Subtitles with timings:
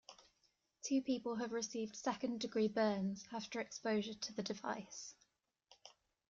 [0.81, 5.13] Two people have received second degree burns after exposure to the device.